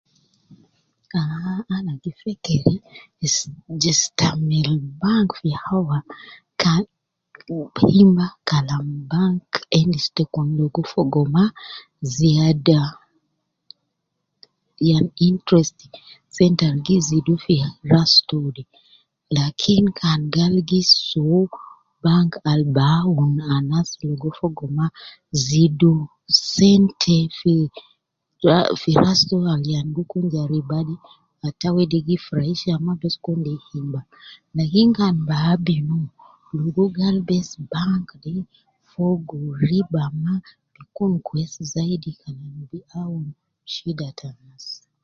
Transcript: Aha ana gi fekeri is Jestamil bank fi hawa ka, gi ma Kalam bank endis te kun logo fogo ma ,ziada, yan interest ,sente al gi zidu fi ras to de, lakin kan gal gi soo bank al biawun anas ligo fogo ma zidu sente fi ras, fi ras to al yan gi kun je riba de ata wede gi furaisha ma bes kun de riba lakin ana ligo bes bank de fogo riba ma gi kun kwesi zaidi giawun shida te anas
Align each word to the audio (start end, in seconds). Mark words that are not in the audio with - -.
Aha 1.19 1.55
ana 1.75 1.93
gi 2.01 2.11
fekeri 2.21 2.75
is 3.25 3.35
Jestamil 3.81 4.69
bank 5.01 5.29
fi 5.39 5.49
hawa 5.63 5.97
ka, 6.61 6.73
gi 7.93 8.03
ma 8.15 8.27
Kalam 8.49 8.87
bank 9.11 9.47
endis 9.79 10.05
te 10.15 10.23
kun 10.33 10.47
logo 10.57 10.81
fogo 10.91 11.21
ma 11.35 11.43
,ziada, 12.15 12.81
yan 14.89 15.05
interest 15.29 15.77
,sente 16.35 16.63
al 16.69 16.77
gi 16.85 16.95
zidu 17.07 17.33
fi 17.43 17.55
ras 17.91 18.13
to 18.29 18.37
de, 18.55 18.63
lakin 19.35 19.85
kan 19.99 20.21
gal 20.35 20.55
gi 20.69 20.81
soo 21.03 21.41
bank 22.03 22.31
al 22.51 22.61
biawun 22.75 23.33
anas 23.55 23.89
ligo 24.09 24.29
fogo 24.39 24.65
ma 24.77 24.85
zidu 25.45 25.93
sente 26.53 27.15
fi 27.37 27.53
ras, 28.47 28.67
fi 28.81 28.91
ras 29.03 29.19
to 29.29 29.37
al 29.53 29.61
yan 29.73 29.87
gi 29.95 30.03
kun 30.11 30.25
je 30.33 30.41
riba 30.53 30.79
de 30.87 30.95
ata 31.47 31.67
wede 31.75 31.97
gi 32.07 32.15
furaisha 32.25 32.73
ma 32.85 32.93
bes 33.01 33.15
kun 33.23 33.39
de 33.45 33.53
riba 33.71 34.01
lakin 34.55 34.89
ana 35.07 35.39
ligo 36.63 36.85
bes 37.27 37.49
bank 37.71 38.07
de 38.23 38.31
fogo 38.91 39.37
riba 39.69 40.03
ma 40.23 40.33
gi 40.73 40.83
kun 40.95 41.11
kwesi 41.27 41.61
zaidi 41.73 42.09
giawun 42.71 43.27
shida 43.73 44.07
te 44.17 44.25
anas 44.37 44.65